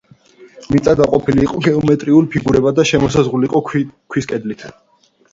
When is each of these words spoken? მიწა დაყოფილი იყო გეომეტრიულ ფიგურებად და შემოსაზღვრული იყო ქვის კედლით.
მიწა 0.75 0.93
დაყოფილი 0.99 1.43
იყო 1.47 1.59
გეომეტრიულ 1.67 2.27
ფიგურებად 2.35 2.79
და 2.79 2.85
შემოსაზღვრული 2.93 3.49
იყო 3.49 3.61
ქვის 4.15 4.29
კედლით. 4.33 4.65